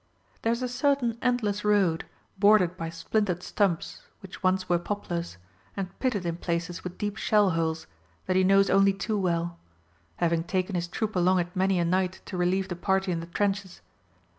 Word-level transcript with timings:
There 0.41 0.51
is 0.51 0.63
a 0.63 0.67
certain 0.67 1.19
endless 1.21 1.63
road, 1.63 2.05
bordered 2.39 2.75
by 2.75 2.89
splintered 2.89 3.43
stumps 3.43 4.01
which 4.23 4.41
once 4.41 4.67
were 4.67 4.79
poplars, 4.79 5.37
and 5.77 5.91
pitted 5.99 6.25
in 6.25 6.37
places 6.37 6.83
with 6.83 6.97
deep 6.97 7.17
shell 7.17 7.51
holes, 7.51 7.85
that 8.25 8.35
he 8.35 8.43
knows 8.43 8.71
only 8.71 8.93
too 8.93 9.15
well; 9.19 9.59
having 10.15 10.43
taken 10.43 10.73
his 10.73 10.87
troop 10.87 11.15
along 11.15 11.37
it 11.39 11.55
many 11.55 11.77
a 11.77 11.85
night 11.85 12.19
to 12.25 12.35
relieve 12.35 12.67
the 12.67 12.75
party 12.75 13.11
in 13.11 13.19
the 13.19 13.27
trenches. 13.27 13.81